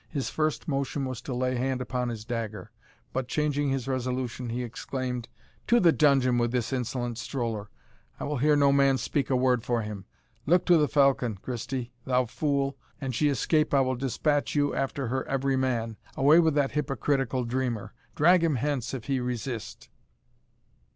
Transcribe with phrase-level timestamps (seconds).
[0.09, 2.71] His first motion was to lay hand upon his dagger.
[3.13, 5.29] But, changing his resolution, he exclaimed,
[5.67, 7.69] "To the dungeon with this insolent stroller!
[8.19, 10.05] I will hear no man speak a word for him
[10.47, 15.09] Look to the falcon, Christie, thou fool an she escape, I will despatch you after
[15.09, 19.87] her every man Away with that hypocritical dreamer drag him hence if he resist!"